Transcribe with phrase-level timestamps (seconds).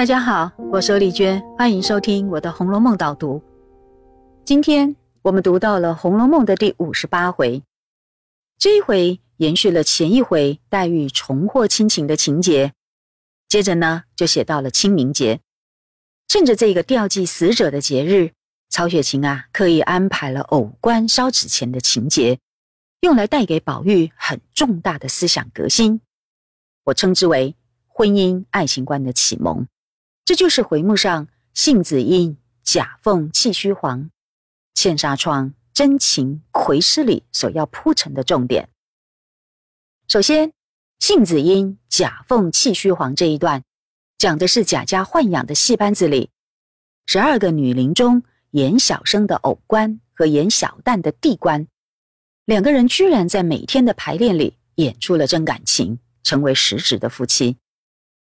[0.00, 3.42] 大家好，我是丽娟，欢迎收听我的《红楼梦》导读。
[4.46, 7.62] 今天我们读到了《红楼梦》的第五十八回，
[8.56, 12.72] 这一回延续了前一回黛玉重获亲情的情节，
[13.46, 15.40] 接着呢就写到了清明节，
[16.28, 18.32] 趁着这个吊祭死者的节日，
[18.70, 22.38] 曹雪芹啊刻意安排了藕棺烧纸钱的情节，
[23.02, 26.00] 用来带给宝玉很重大的思想革新，
[26.84, 27.54] 我称之为
[27.86, 29.66] 婚姻爱情观的启蒙。
[30.30, 34.12] 这就是回目上“杏子阴，假凤气虚黄，
[34.74, 38.68] 茜纱窗，真情葵诗里所要铺陈的重点。
[40.06, 40.52] 首先
[41.00, 43.64] ，“杏子阴，假凤气虚黄”这一段，
[44.18, 46.30] 讲的是贾家豢养的戏班子里，
[47.06, 48.22] 十二个女伶中
[48.52, 51.66] 演小生的偶官和演小旦的地官，
[52.44, 57.56] 两个人居然在每天的排练里演出了真感情，成为实质的夫妻。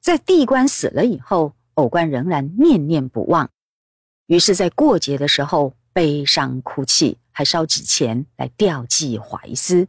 [0.00, 1.54] 在地官死了以后。
[1.74, 3.50] 偶官仍然念念不忘，
[4.26, 9.86] 于是，在过节的时候悲伤哭泣，还烧纸钱来吊祭怀思。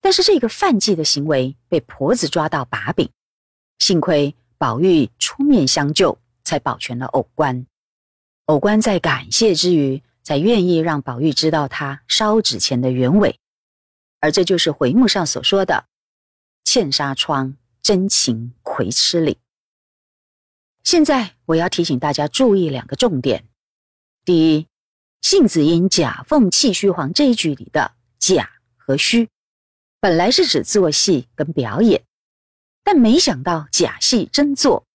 [0.00, 3.10] 但是，这个犯忌的行为被婆子抓到把柄，
[3.78, 7.66] 幸亏宝玉出面相救，才保全了偶官。
[8.46, 13.38] 偶官在感谢之余，才愿意让宝玉知道他烧纸钱的原委，
[14.20, 15.86] 而这就是回目上所说的
[16.64, 19.38] “茜纱窗，真情葵痴里”。
[20.86, 23.44] 现在我要提醒大家注意两个重点：
[24.24, 24.68] 第一，
[25.20, 28.48] 杏子阴假凤气虚黄这一句里的“假”
[28.78, 29.28] 和“虚”，
[29.98, 32.04] 本来是指做戏跟表演，
[32.84, 34.86] 但没想到假戏真做，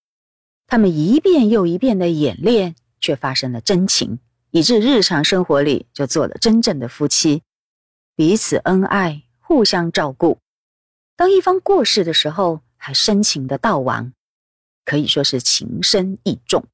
[0.65, 4.19] 他们一遍又一遍的演练，却发生了真情，
[4.51, 7.43] 以致日常生活里就做了真正的夫妻，
[8.15, 10.39] 彼此恩爱，互相照顾。
[11.17, 14.13] 当一方过世的时候，还深情的悼亡。
[14.85, 16.65] 可以说是情深意重，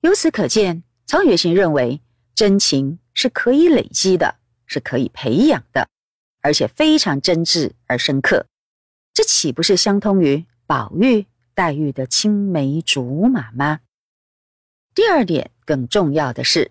[0.00, 2.00] 由此可见，曹雪芹认为
[2.34, 4.36] 真情是可以累积的，
[4.66, 5.88] 是可以培养的，
[6.40, 8.46] 而且非常真挚而深刻。
[9.12, 13.80] 这岂不是相通于宝玉、黛玉的青梅竹马吗？
[14.94, 16.70] 第二点更重要的是，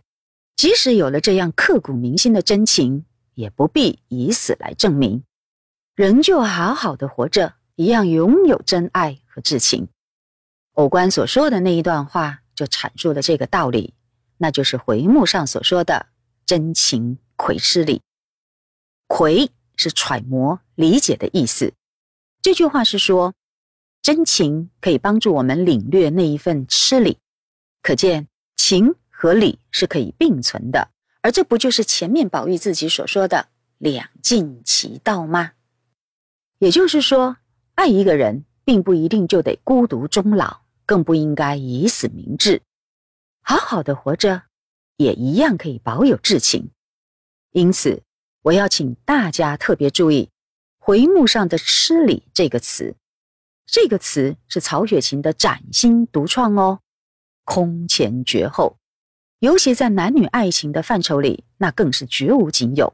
[0.55, 3.05] 即使有了这样刻骨铭心的真情，
[3.35, 5.23] 也不必以死来证明，
[5.95, 9.87] 仍旧好好的活着，一样拥有真爱和至情。
[10.73, 13.93] 偶官所说的那一段话，就阐述了这个道理，
[14.37, 16.07] 那就是回目上所说的
[16.47, 18.01] “真情窥诗理”。
[19.07, 21.73] 窥是揣摩、理解的意思。
[22.41, 23.33] 这句话是说，
[24.01, 27.17] 真情可以帮助我们领略那一份痴理，
[27.81, 30.89] 可见情和理是可以并存的。
[31.21, 35.51] 而这不就是前面宝玉自己所说的“两尽其道”吗？
[36.59, 37.35] 也就是说，
[37.75, 40.60] 爱一个人，并不一定就得孤独终老。
[40.91, 42.63] 更不应该以死明志，
[43.41, 44.43] 好好的活着，
[44.97, 46.69] 也一样可以保有至情。
[47.51, 48.03] 因此，
[48.41, 50.29] 我要请大家特别注意
[50.79, 52.97] 回目上的“失礼”这个词。
[53.65, 56.81] 这个词是曹雪芹的崭新独创哦，
[57.45, 58.75] 空前绝后，
[59.39, 62.93] 尤其在男女爱情的范畴里，那更是绝无仅有。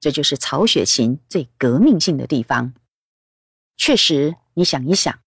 [0.00, 2.74] 这就是曹雪芹最革命性的地方。
[3.76, 5.20] 确实，你想一想，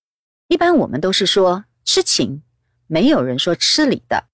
[0.50, 1.64] 一般我们都是说。
[1.84, 2.44] 痴情，
[2.88, 4.26] 没有人说吃礼的，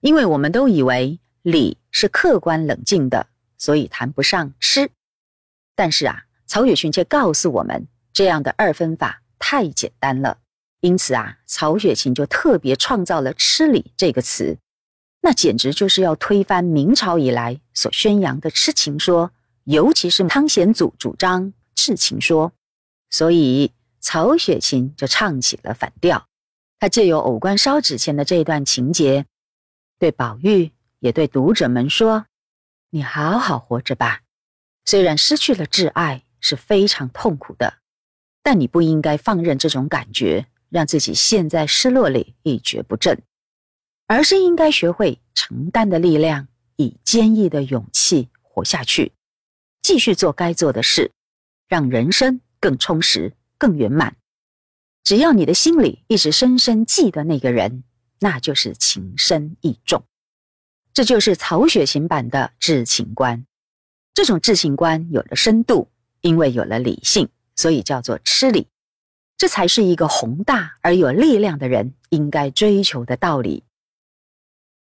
[0.00, 4.90] 因为我们都以为礼是客观冷静的，所以谈不上吃。
[5.74, 10.38] 但是啊，曹雪芹却告诉我们，这样的二分法太简单了。
[10.80, 14.58] 因此啊，曹雪芹就特别创造了“吃礼”这个词，
[15.22, 19.32] 那简直就是要推翻明朝以来所宣扬的痴情说，
[19.64, 22.52] 尤其是汤显祖主张痴情说，
[23.08, 26.26] 所以曹雪芹就唱起了反调。
[26.84, 29.24] 他借由偶官烧纸钱的这一段情节，
[29.98, 32.26] 对宝玉也对读者们说
[32.92, 34.20] ：“你好好活着吧。
[34.84, 37.78] 虽然失去了挚爱是非常痛苦的，
[38.42, 43.18] 但你不应该放任这种感觉让自己陷在失落里一蹶不振，
[44.06, 49.12] 而是应该学会承担的力量，以坚毅的勇气活下去，
[49.80, 51.10] 继续做该做的事，
[51.66, 54.14] 让人生更充实、更圆满。”
[55.04, 57.84] 只要你的心里一直深深记得那个人，
[58.20, 60.02] 那就是情深意重。
[60.94, 63.44] 这就是曹雪芹版的至情观。
[64.14, 65.88] 这种至情观有了深度，
[66.22, 68.68] 因为有了理性，所以叫做痴理。
[69.36, 73.62] 这才是一个宏大而有力量的人应该追求的道理。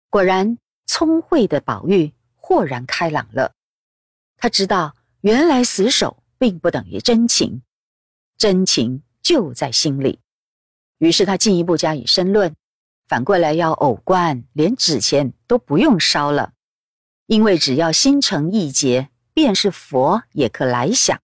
[0.08, 3.52] 果然，聪慧的宝玉豁然开朗了。
[4.38, 7.60] 他知道，原来死守并不等于真情，
[8.38, 9.02] 真情。
[9.26, 10.20] 就在心里，
[10.98, 12.54] 于是他进一步加以申论，
[13.08, 16.52] 反过来要偶观，连纸钱都不用烧了，
[17.26, 21.20] 因为只要心诚意结，便是佛也可来想。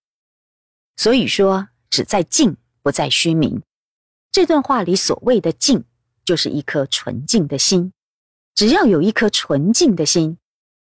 [0.97, 3.63] 所以说，只在静，不在虚名。
[4.33, 5.85] 这段话里所谓的静，
[6.25, 7.93] 就是一颗纯净的心。
[8.57, 10.39] 只要有一颗纯净的心，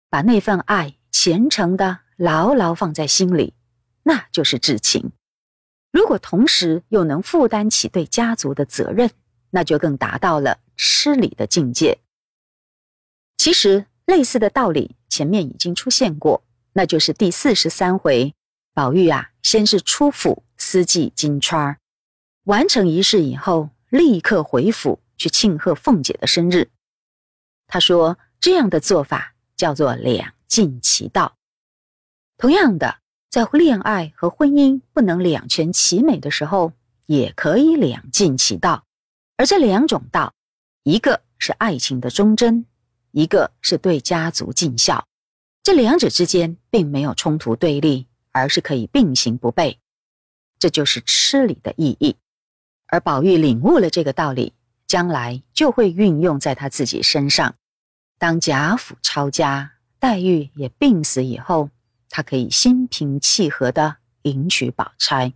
[0.09, 3.55] 把那份爱虔诚的牢牢放在心里，
[4.05, 5.11] 那就是至情。
[5.91, 9.11] 如果同时又能负担起对家族的责任，
[9.51, 11.99] 那就更达到了吃礼的境界。
[13.37, 16.43] 其实类似的道理前面已经出现过，
[16.73, 18.35] 那就是第四十三回，
[18.75, 21.79] 宝玉啊，先是出府司祭金钏儿，
[22.45, 26.69] 完成仪式以后，立刻回府去庆贺凤姐的生日。
[27.67, 31.37] 他说这样的做法叫做两尽其道。
[32.37, 32.99] 同样的，
[33.31, 36.73] 在恋爱和婚姻不能两全其美的时候，
[37.07, 38.85] 也可以两尽其道。
[39.37, 40.33] 而这两种道，
[40.83, 42.65] 一个是爱情的忠贞，
[43.13, 45.07] 一个是对家族尽孝，
[45.63, 49.77] 这两者之间并没有冲突对立，而是可以并行不悖。
[50.59, 52.17] 这就是吃礼的意义。
[52.87, 54.55] 而宝玉领悟了这个道理，
[54.87, 57.55] 将来就会运用在他自己身上。
[58.19, 61.69] 当贾府抄家，黛玉也病死以后，
[62.09, 65.33] 他可以心平气和地迎娶宝钗。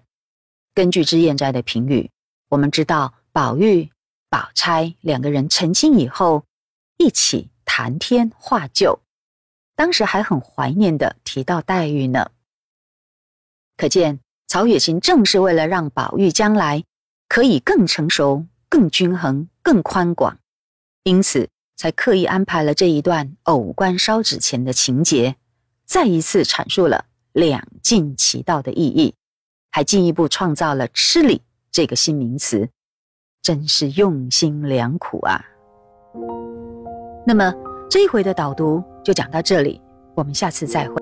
[0.75, 2.11] 根据脂砚斋的评语，
[2.49, 3.15] 我们知道。
[3.35, 3.91] 宝玉、
[4.29, 6.45] 宝钗两个人成亲以后，
[6.99, 9.01] 一起谈天话旧，
[9.75, 12.31] 当时还很怀念的提到黛玉呢。
[13.75, 16.85] 可见曹雪芹正是为了让宝玉将来
[17.27, 20.39] 可以更成熟、更均衡、更宽广，
[21.05, 25.37] 因此才刻意安排了这一段偶观烧纸钱的情节，
[25.93, 27.05] 再一次阐述了
[27.35, 29.15] 两尽其道的意义，
[29.71, 32.67] 还进一步创造了“吃礼”这个新名词。
[33.43, 35.45] 真是用心良苦啊！
[37.27, 37.53] 那么
[37.91, 39.83] 这一回的导读就讲到这里，
[40.15, 41.02] 我们下次再会。